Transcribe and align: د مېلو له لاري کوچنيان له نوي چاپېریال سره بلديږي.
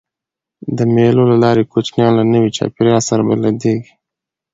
د 0.77 0.79
مېلو 0.93 1.23
له 1.31 1.35
لاري 1.43 1.63
کوچنيان 1.71 2.11
له 2.19 2.23
نوي 2.33 2.49
چاپېریال 2.57 3.01
سره 3.09 3.21
بلديږي. 3.29 3.91